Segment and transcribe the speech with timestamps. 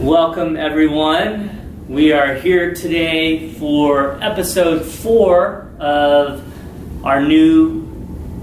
[0.00, 1.86] Welcome, everyone.
[1.86, 6.42] We are here today for episode four of
[7.04, 7.84] our new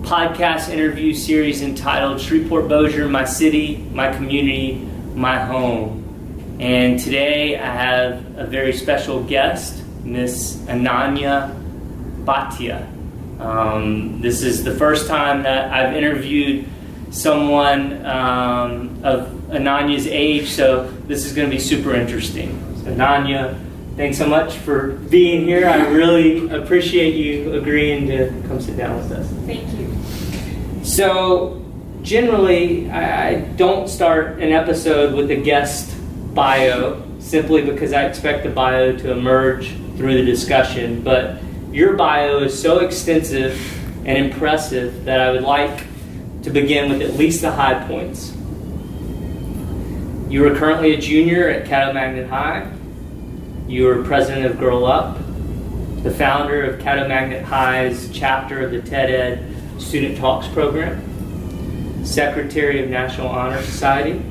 [0.03, 4.75] podcast interview series entitled Shreveport Bossier My City, My Community,
[5.15, 6.57] My Home.
[6.59, 11.59] And today I have a very special guest, Miss Ananya
[12.23, 12.87] Bhatia.
[13.41, 16.69] Um, this is the first time that I've interviewed
[17.09, 22.59] someone um, of Ananya's age, so this is going to be super interesting.
[22.83, 23.59] So, Ananya,
[23.95, 25.67] thanks so much for being here.
[25.67, 29.27] I really appreciate you agreeing to come sit down with us.
[29.45, 30.83] Thank you.
[30.83, 31.63] So,
[32.01, 35.95] generally, I, I don't start an episode with a guest
[36.35, 42.39] bio simply because I expect the bio to emerge through the discussion, but your bio
[42.39, 43.59] is so extensive
[44.05, 45.85] and impressive that I would like
[46.43, 48.36] to begin with at least the high points.
[50.29, 52.69] You are currently a junior at Caddo Magnet High.
[53.65, 55.17] You are president of Girl Up,
[56.03, 62.83] the founder of Caddo Magnet High's chapter of the TED Ed Student Talks program, secretary
[62.83, 64.21] of National Honor Society,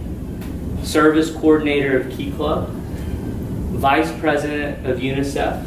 [0.82, 5.64] service coordinator of Key Club, vice president of UNICEF,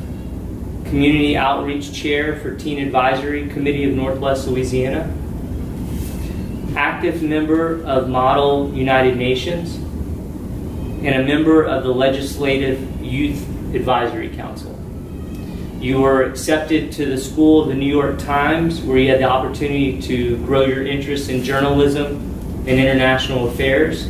[0.85, 5.11] community outreach chair for Teen Advisory Committee of Northwest Louisiana,
[6.75, 9.79] active member of Model United Nations,
[11.03, 14.75] and a member of the Legislative Youth Advisory Council.
[15.79, 19.29] You were accepted to the School of the New York Times, where you had the
[19.29, 22.17] opportunity to grow your interest in journalism
[22.67, 24.05] and international affairs,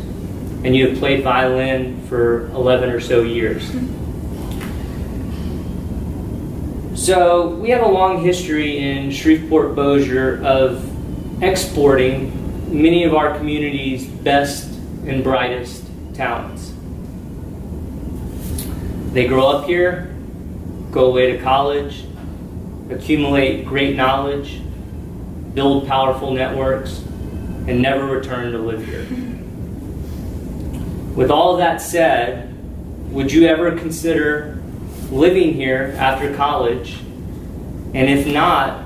[0.64, 3.72] and you have played violin for 11 or so years.
[6.96, 10.84] So, we have a long history in Shreveport Bossier of
[11.42, 12.34] exporting
[12.70, 14.70] many of our community's best
[15.06, 16.69] and brightest talents.
[19.12, 20.16] They grow up here,
[20.92, 22.06] go away to college,
[22.92, 24.62] accumulate great knowledge,
[25.56, 27.00] build powerful networks,
[27.68, 29.02] and never return to live here.
[31.16, 32.56] With all that said,
[33.12, 34.62] would you ever consider
[35.10, 37.00] living here after college?
[37.96, 38.86] And if not,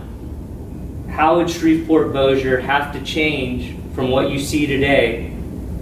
[1.10, 5.36] how would Shreveport Bossier have to change from what you see today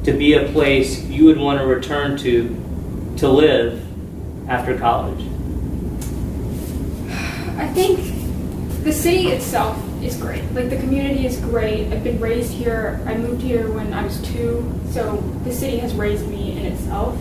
[0.03, 2.57] to be a place you would want to return to
[3.17, 3.90] to live
[4.47, 5.21] after college?
[7.57, 7.99] I think
[8.83, 10.43] the city itself is great.
[10.53, 11.91] Like the community is great.
[11.93, 12.99] I've been raised here.
[13.05, 17.15] I moved here when I was two, so the city has raised me in itself.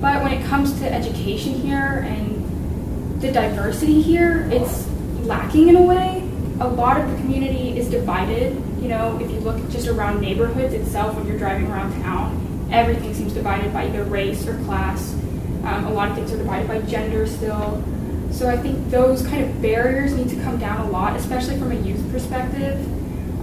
[0.00, 4.86] But when it comes to education here and the diversity here, it's
[5.22, 6.22] lacking in a way.
[6.60, 8.54] A lot of the community is divided.
[8.80, 13.14] You know, if you look just around neighborhoods itself when you're driving around town, everything
[13.14, 15.16] seems divided by either race or class.
[15.66, 17.82] Um, a lot of things are divided by gender still.
[18.30, 21.72] So I think those kind of barriers need to come down a lot, especially from
[21.72, 22.78] a youth perspective.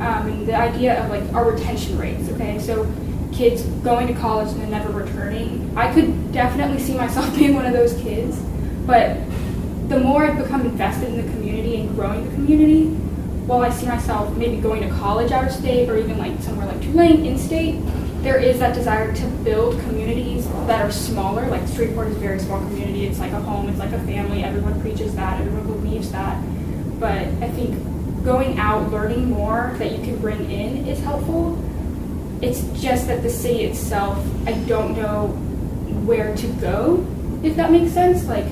[0.02, 2.60] Um, and the idea of like our retention rates, okay?
[2.60, 2.90] So
[3.34, 5.72] kids going to college and then never returning.
[5.76, 8.40] I could definitely see myself being one of those kids,
[8.86, 9.18] but
[9.90, 12.86] the more I've become invested in the community and growing the community,
[13.46, 16.68] while I see myself maybe going to college out of state or even like somewhere
[16.68, 17.82] like Tulane in state,
[18.24, 21.46] there is that desire to build communities that are smaller.
[21.48, 23.06] Like Shreveport is a very small community.
[23.06, 24.46] It's like a home, it's like a family.
[24.46, 26.42] Everyone preaches that, everyone believes that.
[27.02, 31.62] But I think going out, learning more that you can bring in is helpful.
[32.42, 34.18] It's just that the city itself,
[34.48, 35.28] I don't know
[36.06, 37.06] where to go,
[37.44, 38.26] if that makes sense.
[38.26, 38.46] Like,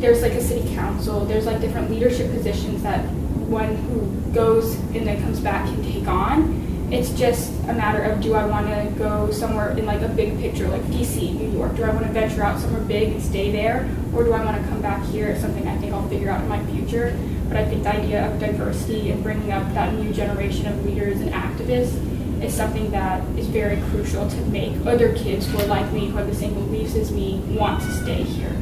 [0.00, 3.04] there's like a city council, there's like different leadership positions that
[3.48, 6.65] one who goes and then comes back can take on.
[6.88, 10.38] It's just a matter of do I want to go somewhere in like a big
[10.38, 11.74] picture, like DC, New York?
[11.74, 14.62] Do I want to venture out somewhere big and stay there, or do I want
[14.62, 15.26] to come back here?
[15.28, 17.18] It's something I think I'll figure out in my future.
[17.48, 21.20] But I think the idea of diversity and bringing up that new generation of leaders
[21.20, 25.90] and activists is something that is very crucial to make other kids who are like
[25.92, 28.52] me, who have the same beliefs as me, want to stay here.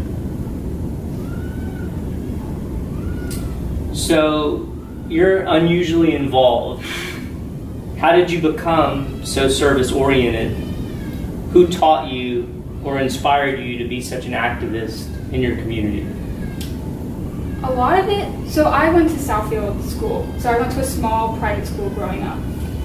[3.94, 4.72] So,
[5.08, 6.86] you're unusually involved.
[7.98, 10.52] How did you become so service oriented?
[11.52, 16.06] Who taught you or inspired you to be such an activist in your community?
[17.62, 20.28] A lot of it, so I went to Southfield School.
[20.38, 22.38] So I went to a small private school growing up.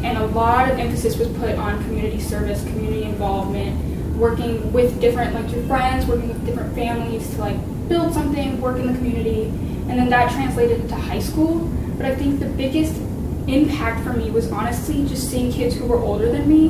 [0.03, 5.33] And a lot of emphasis was put on community service, community involvement, working with different,
[5.33, 9.45] like your friends, working with different families to like build something, work in the community.
[9.89, 11.59] And then that translated to high school.
[11.97, 12.95] But I think the biggest
[13.53, 16.69] impact for me was honestly just seeing kids who were older than me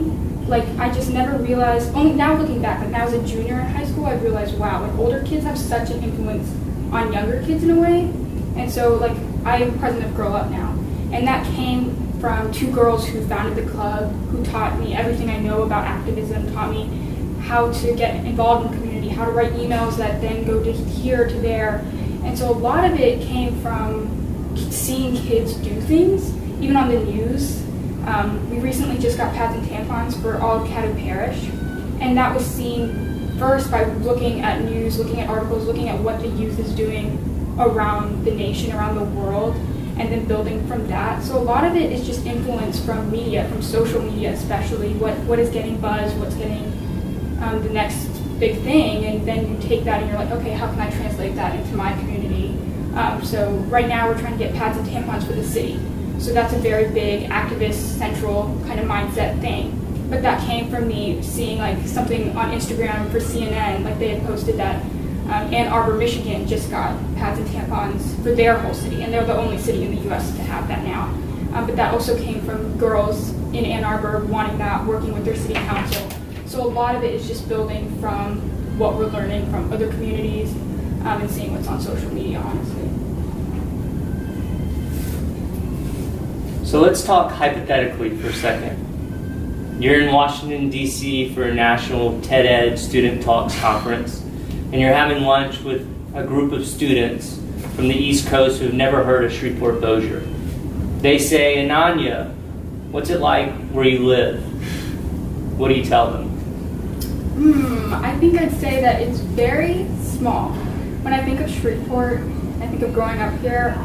[0.49, 1.93] like I just never realized.
[1.93, 4.81] Only now looking back, like now as a junior in high school, I realized wow,
[4.81, 6.51] like older kids have such an influence
[6.91, 8.11] on younger kids in a way.
[8.57, 9.15] And so like
[9.45, 10.71] I am president of Girl Up now,
[11.11, 15.37] and that came from two girls who founded the club, who taught me everything I
[15.37, 16.87] know about activism, taught me
[17.41, 20.73] how to get involved in the community, how to write emails that then go to
[20.73, 21.85] here to there.
[22.23, 24.15] And so a lot of it came from
[24.57, 27.61] seeing kids do things, even on the news.
[28.05, 31.43] Um, we recently just got pads and tampons for all of Caddo Parish,
[32.01, 36.19] and that was seen first by looking at news, looking at articles, looking at what
[36.21, 37.17] the youth is doing
[37.59, 39.55] around the nation, around the world,
[39.97, 41.21] and then building from that.
[41.23, 45.17] So a lot of it is just influence from media, from social media especially, what,
[45.19, 46.65] what is getting buzz, what's getting
[47.41, 48.07] um, the next
[48.39, 51.35] big thing, and then you take that and you're like, okay, how can I translate
[51.35, 52.57] that into my community?
[52.95, 55.79] Um, so right now we're trying to get pads and tampons for the city.
[56.19, 59.75] So that's a very big activist central kind of mindset thing.
[60.09, 64.25] But that came from me seeing like something on Instagram for CNN, like they had
[64.25, 64.83] posted that
[65.29, 69.25] um, Ann Arbor, Michigan just got pads and tampons for their whole city, and they're
[69.25, 70.31] the only city in the U.S.
[70.35, 71.03] to have that now.
[71.53, 75.35] Um, but that also came from girls in Ann Arbor wanting that, working with their
[75.35, 76.09] city council.
[76.47, 78.39] So a lot of it is just building from
[78.79, 80.51] what we're learning from other communities
[81.05, 82.78] um, and seeing what's on social media, honestly.
[86.69, 89.81] So let's talk hypothetically for a second.
[89.81, 91.33] You're in Washington, D.C.
[91.33, 95.81] for a national TED Ed Student Talks conference, and you're having lunch with
[96.13, 97.39] a group of students
[97.75, 100.19] from the East Coast who've never heard of Shreveport Bossier.
[100.99, 102.35] They say, Ananya,
[102.91, 104.39] what's it like where you live?
[105.57, 106.29] What do you tell them?
[106.29, 110.51] Hmm, I think I'd say that it's very small.
[111.01, 112.19] When I think of Shreveport,
[112.61, 113.75] I think of growing up here,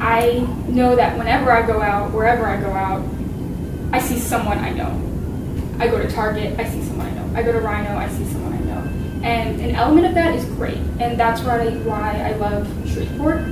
[0.00, 3.04] I know that whenever I go out, wherever I go out,
[3.92, 4.96] I see someone I know.
[5.78, 7.30] I go to Target, I see someone I know.
[7.36, 8.78] I go to Rhino, I see someone I know.
[9.22, 10.78] And an element of that is great.
[11.00, 13.44] And that's why why I love Shreveport.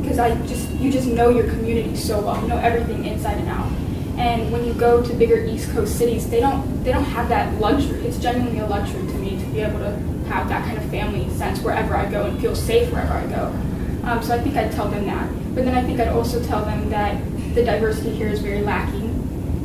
[0.00, 2.40] Because I just you just know your community so well.
[2.40, 3.70] You know everything inside and out.
[4.18, 7.60] And when you go to bigger East Coast cities, they don't they don't have that
[7.60, 8.06] luxury.
[8.06, 9.90] It's genuinely a luxury to me to be able to
[10.28, 13.54] have that kind of family sense wherever I go and feel safe wherever I go.
[14.04, 15.28] Um, so I think I'd tell them that.
[15.54, 17.22] But then I think I'd also tell them that
[17.54, 19.10] the diversity here is very lacking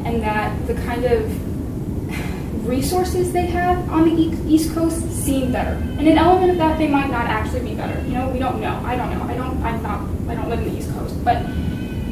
[0.05, 4.11] and that the kind of resources they have on the
[4.47, 5.71] East Coast seem better.
[5.97, 7.99] And an element of that they might not actually be better.
[8.05, 8.81] You know, we don't know.
[8.85, 9.23] I don't know.
[9.23, 11.23] I don't I'm not I don't live in the East Coast.
[11.23, 11.37] But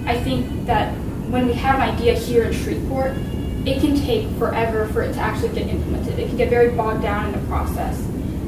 [0.06, 0.94] I think that
[1.30, 3.12] when we have an idea here in Shreveport,
[3.66, 6.20] it can take forever for it to actually get implemented.
[6.20, 7.98] It can get very bogged down in the process.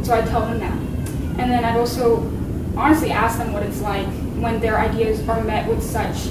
[0.03, 0.77] So I tell them that.
[1.39, 2.21] And then I'd also
[2.77, 4.07] honestly ask them what it's like
[4.39, 6.27] when their ideas are met with such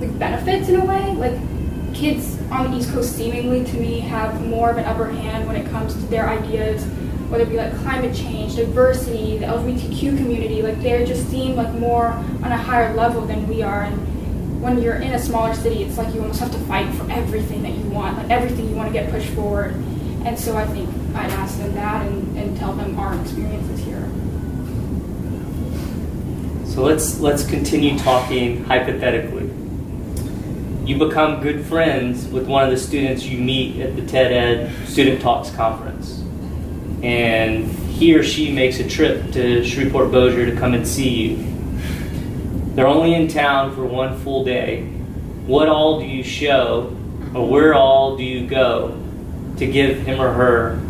[0.00, 1.12] like benefits in a way.
[1.12, 5.46] Like kids on the East Coast seemingly to me have more of an upper hand
[5.46, 6.84] when it comes to their ideas,
[7.28, 11.72] whether it be like climate change, diversity, the LGBTQ community, like they just seem like
[11.74, 13.82] more on a higher level than we are.
[13.82, 17.10] And when you're in a smaller city, it's like you almost have to fight for
[17.10, 19.74] everything that you want, like everything you want to get pushed forward.
[20.24, 24.08] And so I think I'd ask them that and, and tell them our experiences here.
[26.78, 29.50] So let's let's continue talking hypothetically.
[30.86, 34.86] You become good friends with one of the students you meet at the TED Ed
[34.86, 36.20] Student Talks conference.
[37.02, 42.74] And he or she makes a trip to Shreveport Bossier to come and see you.
[42.76, 44.84] They're only in town for one full day.
[45.48, 46.96] What all do you show,
[47.34, 48.96] or where all do you go
[49.56, 50.80] to give him or her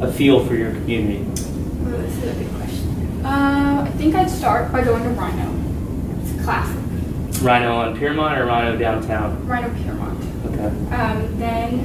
[0.00, 1.22] a feel for your community?
[1.22, 2.89] This is a good question.
[3.24, 6.20] Uh, I think I'd start by going to Rhino.
[6.22, 6.76] It's a classic.
[7.42, 9.46] Rhino on Pierremont or Rhino downtown?
[9.46, 10.18] Rhino Pierremont.
[10.46, 10.94] Okay.
[10.94, 11.78] Um, then,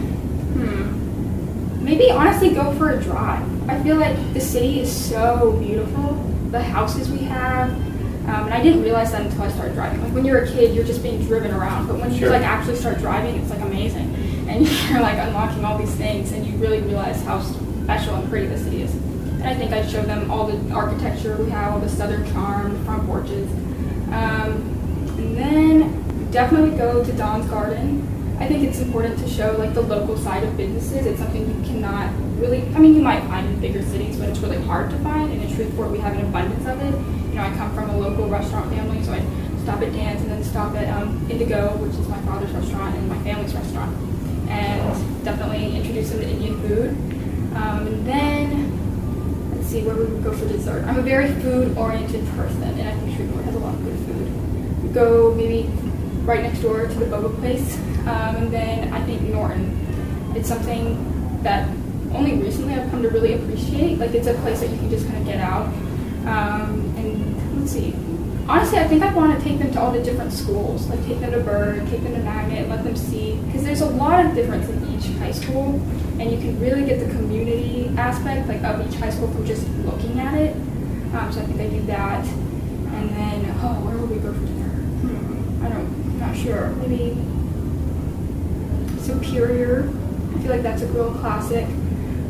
[0.54, 3.70] hmm, maybe honestly go for a drive.
[3.70, 6.14] I feel like the city is so beautiful.
[6.52, 10.02] The houses we have, um, and I didn't realize that until I started driving.
[10.02, 12.76] Like when you're a kid, you're just being driven around, but when you like actually
[12.76, 14.14] start driving, it's like amazing,
[14.48, 17.42] and you're like unlocking all these things, and you really realize how
[17.84, 18.96] special and pretty the city is.
[19.46, 22.84] I think I'd show them all the architecture we have, all the southern charm, the
[22.84, 23.50] front porches,
[24.12, 24.74] um,
[25.18, 28.12] and then definitely go to Don's Garden.
[28.40, 31.06] I think it's important to show like the local side of businesses.
[31.06, 32.64] It's something you cannot really.
[32.76, 35.32] I mean, you might find in bigger cities, but it's really hard to find.
[35.32, 36.94] And in Shreveport, we have an abundance of it.
[37.30, 39.20] You know, I come from a local restaurant family, so I
[39.64, 43.08] stop at Dan's and then stop at um, Indigo, which is my father's restaurant and
[43.08, 43.96] my family's restaurant,
[44.50, 46.90] and definitely introduce them to Indian food.
[47.56, 48.85] Um, and then
[49.66, 50.84] see where we would go for dessert.
[50.86, 54.84] I'm a very food-oriented person, and I think Shreveport has a lot of good food.
[54.84, 55.70] We go maybe
[56.24, 60.34] right next door to the boba place, um, and then I think Norton.
[60.36, 61.70] it's something that
[62.14, 63.98] only recently I've come to really appreciate.
[63.98, 65.68] Like it's a place that you can just kind of get out.
[66.26, 67.94] Um, and let's see.
[68.48, 71.20] Honestly, I think I want to take them to all the different schools, like take
[71.20, 74.36] them to Byrd, take them to Magnet, let them see, because there's a lot of
[74.36, 75.82] difference in each high school,
[76.20, 79.68] and you can really get the community aspect like of each high school from just
[79.80, 80.56] looking at it.
[81.16, 84.46] Um, so I think I do that, and then oh, where will we go for
[84.46, 84.70] dinner?
[84.70, 86.70] Hmm, I don't, I'm not sure.
[86.76, 87.18] Maybe
[89.02, 89.90] Superior.
[90.36, 91.66] I feel like that's a real classic.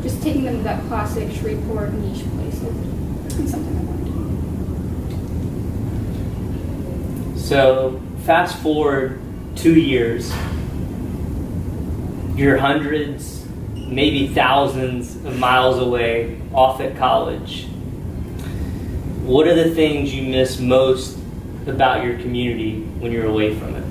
[0.02, 2.58] Just taking them to that classic Shreveport niche place
[3.50, 3.95] something
[7.46, 9.20] So, fast forward
[9.54, 10.32] two years,
[12.34, 17.66] you're hundreds, maybe thousands of miles away off at college.
[19.22, 21.18] What are the things you miss most
[21.68, 23.84] about your community when you're away from it?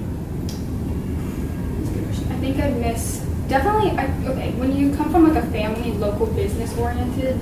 [2.29, 3.91] I think I miss definitely.
[3.91, 7.39] I, okay, when you come from like a family, local business oriented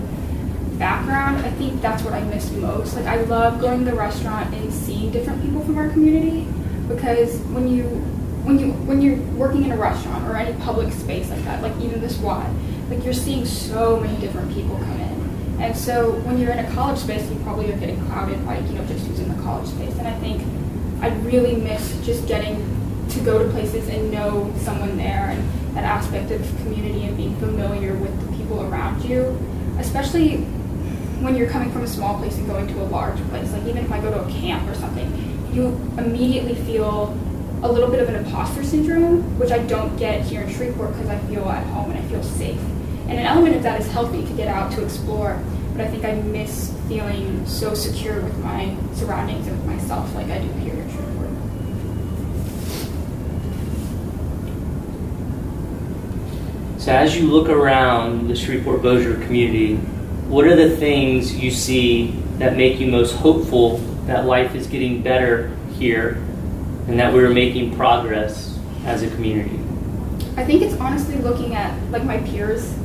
[0.84, 2.98] background, I think that's what I miss most.
[2.98, 6.46] Like I love going to the restaurant and seeing different people from our community
[6.90, 7.84] because when you
[8.44, 11.72] when you when you're working in a restaurant or any public space like that, like
[11.80, 12.54] even this Y,
[12.90, 15.62] like you're seeing so many different people come in.
[15.62, 18.74] And so when you're in a college space, you probably are getting clouded by you
[18.74, 19.98] know just using the college space.
[20.00, 20.44] And I think
[21.02, 22.60] I really miss just getting
[23.08, 27.38] to go to places and know someone there and that aspect of community and being
[27.38, 29.40] familiar with the people around you,
[29.80, 30.46] especially
[31.24, 33.52] when you're coming from a small place and going to a large place.
[33.54, 35.10] Like even if I go to a camp or something,
[35.54, 37.18] you immediately feel
[37.64, 41.08] a little bit of an imposter syndrome, which I don't get here in Shreveport because
[41.08, 42.60] I feel at home and I feel safe.
[43.08, 46.04] And an element of that is healthy to get out to explore, but I think
[46.04, 50.74] I miss feeling so secure with my surroundings and with myself like I do here
[50.74, 51.30] in Shreveport.
[56.82, 59.80] So, as you look around the Shreveport Bossier community,
[60.34, 62.08] what are the things you see
[62.40, 66.16] that make you most hopeful that life is getting better here
[66.88, 69.60] and that we're making progress as a community?
[70.36, 72.76] I think it's honestly looking at like my peers,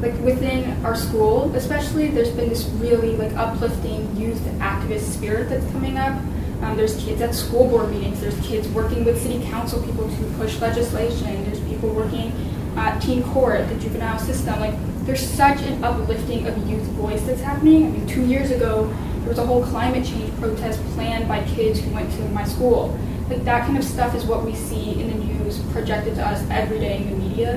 [0.00, 2.08] like within our school, especially.
[2.08, 6.16] There's been this really like uplifting youth activist spirit that's coming up.
[6.62, 8.22] Um, there's kids at school board meetings.
[8.22, 11.44] There's kids working with city council people to push legislation.
[11.44, 12.32] There's people working
[12.74, 14.58] at teen court, the juvenile system.
[14.60, 17.86] Like there's such an uplifting of youth voice that's happening.
[17.86, 21.80] I mean, two years ago there was a whole climate change protest planned by kids
[21.80, 22.98] who went to my school.
[23.28, 26.44] Like that kind of stuff is what we see in the news projected to us
[26.50, 27.54] every day in the media.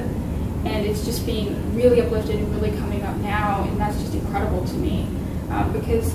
[0.65, 4.65] And it's just being really uplifted and really coming up now, and that's just incredible
[4.65, 5.08] to me.
[5.50, 6.13] Um, because,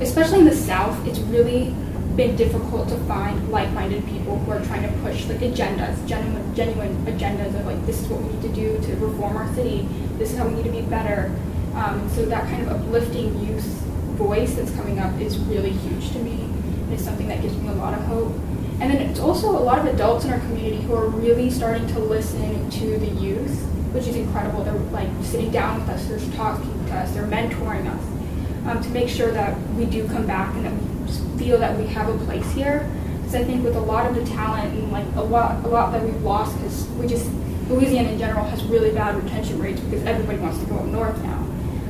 [0.00, 1.74] especially in the South, it's really
[2.18, 6.92] been difficult to find like-minded people who are trying to push like agendas, genuine, genuine
[7.06, 9.88] agendas of like this is what we need to do to reform our city.
[10.18, 11.32] This is how we need to be better.
[11.74, 13.62] Um, so that kind of uplifting youth
[14.18, 16.52] voice that's coming up is really huge to me.
[16.92, 18.32] It's something that gives me a lot of hope.
[18.80, 21.86] And then it's also a lot of adults in our community who are really starting
[21.86, 24.64] to listen to the youth, which is incredible.
[24.64, 28.04] They're like sitting down with us, they're talking to us, they're mentoring us
[28.68, 30.87] um, to make sure that we do come back and that we
[31.38, 32.90] feel that we have a place here.
[33.18, 35.92] Because I think with a lot of the talent and like a lot, a lot
[35.92, 37.30] that we've lost, because we just
[37.68, 41.22] Louisiana in general has really bad retention rates because everybody wants to go up north
[41.22, 41.38] now.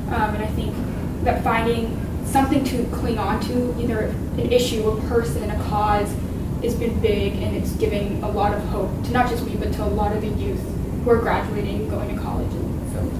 [0.09, 0.75] Um, and I think
[1.23, 6.13] that finding something to cling on to, either an issue, a person, a cause,
[6.63, 9.71] has been big and it's giving a lot of hope to not just me but
[9.73, 10.59] to a lot of the youth
[11.03, 13.11] who are graduating going to college and so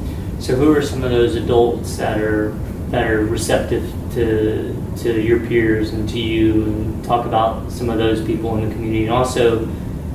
[0.41, 2.51] So, who are some of those adults that are
[2.89, 7.98] that are receptive to to your peers and to you, and talk about some of
[7.98, 9.65] those people in the community, and also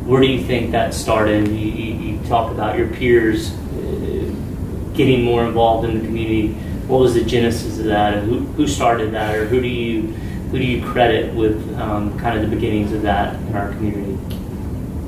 [0.04, 1.48] where do you think that started?
[1.48, 4.34] You, you, you talk about your peers uh,
[4.94, 6.52] getting more involved in the community.
[6.86, 10.12] What was the genesis of that, and who, who started that, or who do you
[10.50, 14.18] who do you credit with um, kind of the beginnings of that in our community?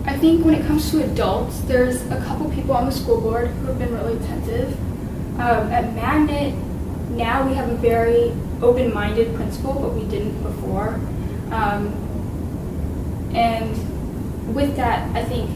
[0.06, 3.48] I think when it comes to adults, there's a couple people on the school board
[3.48, 4.72] who have been really attentive.
[5.38, 6.54] Um, at Magnet,
[7.10, 10.94] now we have a very open-minded principal, but we didn't before.
[11.50, 11.92] Um,
[13.34, 15.50] and with that, I think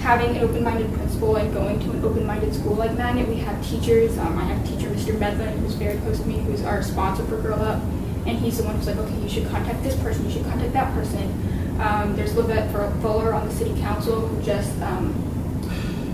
[0.00, 4.16] having an open-minded principal and going to an open-minded school like Magnet, we have teachers.
[4.18, 5.18] Um, I have teacher Mr.
[5.18, 7.82] Medlin, who's very close to me, who's our sponsor for Girl Up
[8.28, 10.72] and he's the one who's like, okay, you should contact this person, you should contact
[10.74, 11.80] that person.
[11.80, 15.14] Um, there's LeVette Fuller on the city council who just um,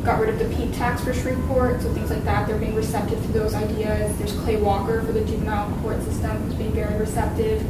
[0.04, 2.46] got rid of the peat tax for Shreveport, so things like that.
[2.46, 4.16] They're being receptive to those ideas.
[4.18, 7.62] There's Clay Walker for the juvenile court system who's being very receptive.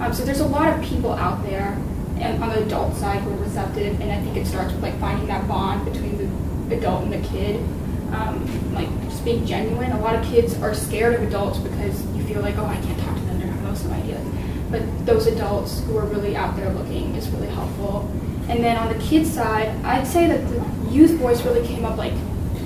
[0.00, 1.76] Um, so there's a lot of people out there
[2.18, 4.98] and on the adult side who are receptive, and I think it starts with like
[5.00, 6.16] finding that bond between
[6.68, 7.60] the adult and the kid.
[8.12, 9.92] um, like just being genuine.
[9.92, 12.98] A lot of kids are scared of adults because you feel like, oh, I can't
[13.00, 14.26] talk to them, they're not know some ideas.
[14.70, 18.10] But those adults who are really out there looking is really helpful.
[18.48, 21.96] And then on the kids side, I'd say that the youth voice really came up
[21.96, 22.14] like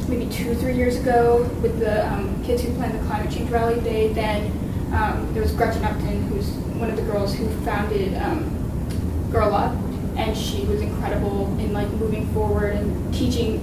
[0.08, 3.78] maybe two, three years ago with the um, kids who planned the climate change rally.
[3.80, 4.46] They then
[4.94, 9.74] um, there was Gretchen Upton, who's one of the girls who founded um, Girl Up,
[10.16, 13.60] and she was incredible in like moving forward and teaching.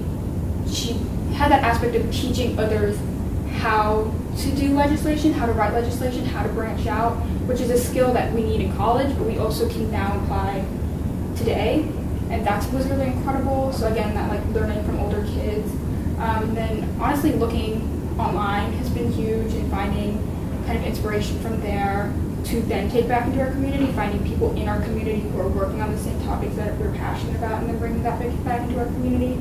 [0.70, 0.92] She
[1.34, 2.98] had that aspect of teaching others
[3.58, 7.12] how to do legislation, how to write legislation, how to branch out,
[7.46, 10.64] which is a skill that we need in college, but we also can now apply
[11.36, 11.88] today.
[12.32, 13.72] And that was really incredible.
[13.72, 15.70] So again, that like learning from older kids.
[16.18, 20.18] Um, then honestly, looking online has been huge and finding
[20.66, 22.12] kind of inspiration from there
[22.44, 25.80] to then take back into our community, finding people in our community who are working
[25.80, 28.86] on the same topics that we're passionate about, and then bringing that back into our
[28.86, 29.38] community.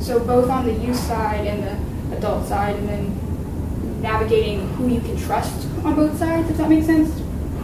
[0.00, 5.00] So both on the youth side and the adult side, and then navigating who you
[5.00, 7.10] can trust on both sides, if that makes sense.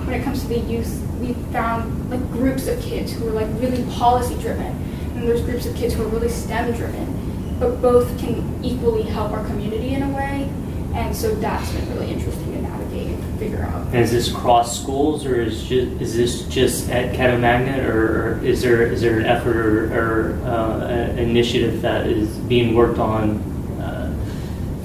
[0.06, 3.48] When it comes to the youth, we found like groups of kids who are like
[3.60, 4.66] really policy driven,
[5.14, 9.32] and there's groups of kids who are really STEM driven, but both can equally help
[9.32, 10.50] our community in a way.
[10.94, 13.86] And so that's been really interesting to navigate and figure out.
[13.88, 18.42] And is this cross schools, or is just is this just at Caddo Magnet, or
[18.42, 22.98] is there is there an effort or, or uh, an initiative that is being worked
[22.98, 23.47] on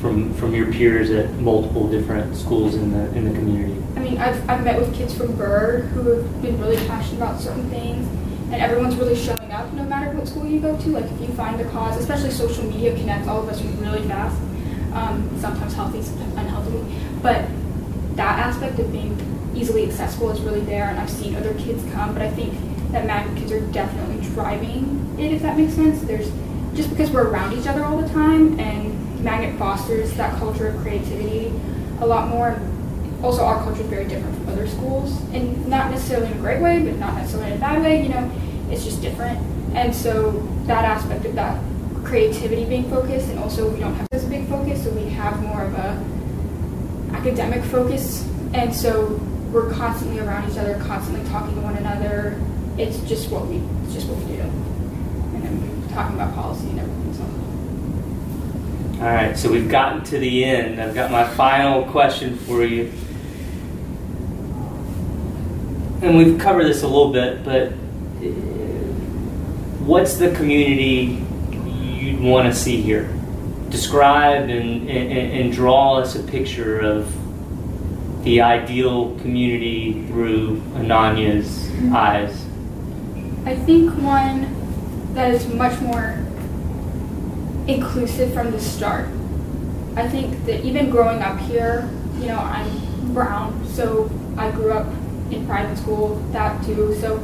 [0.03, 3.81] from from your peers at multiple different schools in the in the community?
[3.95, 7.39] I mean, I've, I've met with kids from Byrd who have been really passionate about
[7.39, 8.05] certain things,
[8.51, 10.89] and everyone's really showing up no matter what school you go to.
[10.89, 14.37] Like, if you find a cause, especially social media connects all of us really fast,
[14.93, 16.83] um, sometimes healthy, sometimes unhealthy.
[17.21, 17.45] But
[18.17, 19.15] that aspect of being
[19.55, 22.53] easily accessible is really there, and I've seen other kids come, but I think
[22.91, 26.01] that Magnet kids are definitely driving it, if that makes sense.
[26.01, 26.29] There's
[26.75, 30.81] just because we're around each other all the time, and Magnet fosters that culture of
[30.81, 31.53] creativity
[32.01, 32.59] a lot more.
[33.23, 36.61] Also, our culture is very different from other schools, and not necessarily in a great
[36.61, 38.03] way, but not necessarily in a bad way.
[38.03, 38.31] You know,
[38.69, 39.39] it's just different,
[39.73, 40.31] and so
[40.65, 41.63] that aspect of that
[42.03, 45.63] creativity being focused, and also we don't have this big focus, so we have more
[45.63, 46.05] of a
[47.13, 49.07] academic focus, and so
[49.53, 52.37] we're constantly around each other, constantly talking to one another.
[52.77, 56.79] It's just what we, it's just what we do, and then talking about policy and
[56.79, 57.12] everything.
[59.03, 60.81] All right, so we've gotten to the end.
[60.81, 62.89] I've got my final question for you.
[66.01, 68.29] And we've covered this a little bit, but uh,
[69.83, 73.13] what's the community you'd want to see here?
[73.67, 77.13] Describe and, and, and draw us a picture of
[78.23, 82.45] the ideal community through Ananya's eyes.
[83.45, 86.25] I think one that is much more
[87.67, 89.07] inclusive from the start.
[89.95, 94.87] I think that even growing up here, you know, I'm brown, so I grew up
[95.31, 96.95] in private school, that too.
[96.99, 97.17] So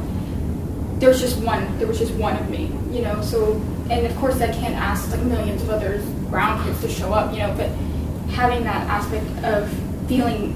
[0.98, 3.20] there was just one, there was just one of me, you know.
[3.22, 3.54] So,
[3.90, 7.32] and of course, I can't ask like millions of other brown kids to show up,
[7.32, 7.54] you know.
[7.56, 7.70] But
[8.32, 9.68] having that aspect of
[10.08, 10.54] feeling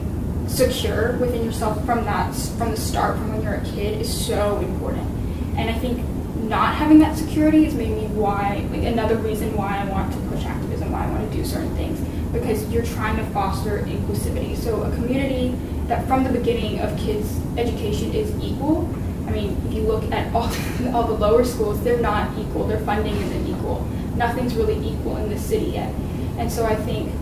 [0.48, 4.58] secure within yourself from that, from the start, from when you're a kid, is so
[4.58, 5.08] important.
[5.56, 6.04] And I think
[6.48, 10.44] not having that security is maybe why, like another reason why I want to push
[10.44, 12.00] activism, why I want to do certain things,
[12.32, 14.56] because you're trying to foster inclusivity.
[14.56, 18.88] So a community that from the beginning of kids' education is equal.
[19.26, 20.50] I mean, if you look at all,
[20.94, 22.66] all the lower schools, they're not equal.
[22.66, 23.82] Their funding isn't equal.
[24.16, 25.92] Nothing's really equal in the city yet.
[26.38, 27.12] And so I think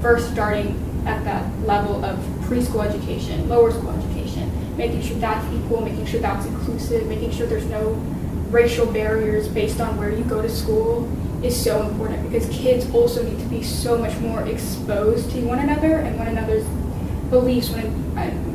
[0.00, 5.82] first starting at that level of preschool education, lower school education, making sure that's equal,
[5.82, 7.94] making sure that's inclusive, making sure there's no
[8.54, 11.10] racial barriers based on where you go to school
[11.44, 15.58] is so important because kids also need to be so much more exposed to one
[15.58, 16.64] another and one another's
[17.30, 17.84] beliefs, one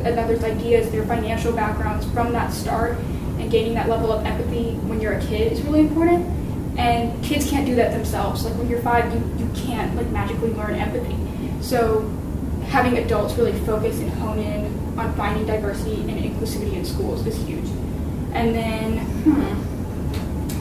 [0.05, 2.97] another's ideas, their financial backgrounds from that start,
[3.39, 6.25] and gaining that level of empathy when you're a kid is really important.
[6.79, 8.45] And kids can't do that themselves.
[8.45, 11.17] Like when you're five, you, you can't like magically learn empathy.
[11.61, 12.07] So
[12.69, 17.35] having adults really focus and hone in on finding diversity and inclusivity in schools is
[17.45, 17.67] huge.
[18.31, 19.68] And then hmm,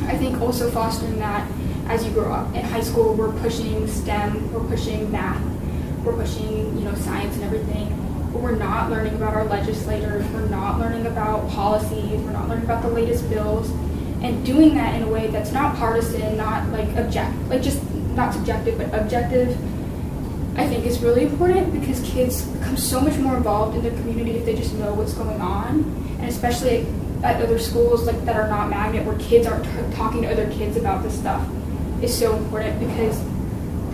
[0.09, 1.49] I think also fostering that
[1.87, 2.55] as you grow up.
[2.55, 5.43] In high school, we're pushing STEM, we're pushing math,
[6.03, 7.95] we're pushing you know science and everything.
[8.33, 10.27] But we're not learning about our legislators.
[10.33, 12.21] We're not learning about policies.
[12.21, 13.71] We're not learning about the latest bills,
[14.23, 17.83] and doing that in a way that's not partisan, not like object, like just
[18.17, 19.57] not subjective but objective.
[20.59, 24.33] I think is really important because kids become so much more involved in their community
[24.33, 25.85] if they just know what's going on,
[26.19, 26.87] and especially
[27.23, 30.51] at other schools like that are not magnet where kids aren't t- talking to other
[30.53, 31.47] kids about this stuff
[32.03, 33.21] is so important because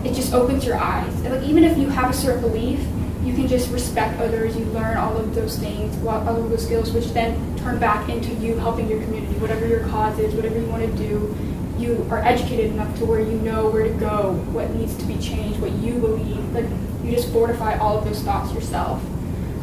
[0.05, 1.13] it just opens your eyes.
[1.21, 2.79] And, like even if you have a certain belief,
[3.23, 4.55] you can just respect others.
[4.55, 8.31] You learn all of those things, all of those skills, which then turn back into
[8.35, 11.35] you helping your community, whatever your cause is, whatever you want to do.
[11.79, 15.17] You are educated enough to where you know where to go, what needs to be
[15.17, 16.53] changed, what you believe.
[16.53, 16.65] Like
[17.03, 19.03] you just fortify all of those thoughts yourself.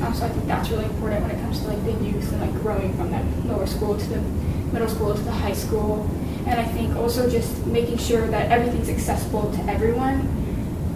[0.02, 2.40] Um, so I think that's really important when it comes to like the youth and
[2.40, 4.20] like growing from that lower school to the
[4.72, 6.10] middle school to the high school.
[6.46, 10.26] And I think also just making sure that everything's accessible to everyone.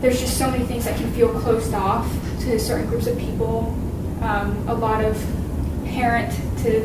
[0.00, 3.76] There's just so many things that can feel closed off to certain groups of people.
[4.22, 5.16] Um, a lot of
[5.84, 6.82] parent to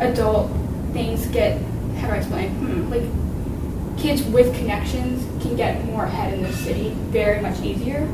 [0.00, 0.50] adult
[0.92, 1.60] things get
[1.96, 2.50] how do I explain?
[2.50, 8.08] Hmm, like kids with connections can get more ahead in the city very much easier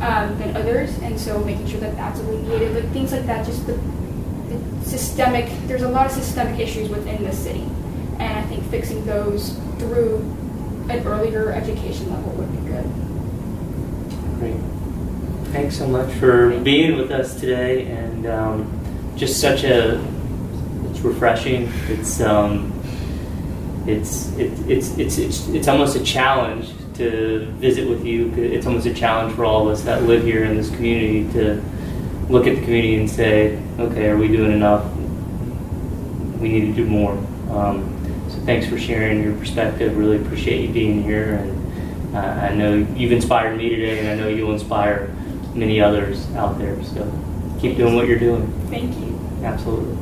[0.00, 3.66] um, than others, and so making sure that that's alleviated, like things like that, just
[3.66, 5.50] the, the systemic.
[5.66, 7.64] There's a lot of systemic issues within the city,
[8.18, 10.18] and I think fixing those through
[10.88, 12.84] an earlier education level would be good.
[14.38, 15.52] Great.
[15.52, 20.02] Thanks so much for being with us today, and um, just such a
[20.90, 21.70] it's refreshing.
[21.88, 22.72] It's um,
[23.86, 28.32] it's it, it's it's it's it's almost a challenge to visit with you.
[28.34, 31.62] It's almost a challenge for all of us that live here in this community to
[32.28, 34.84] look at the community and say, okay, are we doing enough?
[36.38, 37.12] We need to do more.
[37.50, 37.96] Um,
[38.28, 39.96] so thanks for sharing your perspective.
[39.96, 44.14] Really appreciate you being here, and uh, I know you've inspired me today, and I
[44.14, 45.08] know you'll inspire
[45.54, 46.82] many others out there.
[46.84, 47.10] So
[47.60, 48.46] keep doing what you're doing.
[48.68, 49.18] Thank you.
[49.42, 49.99] Absolutely.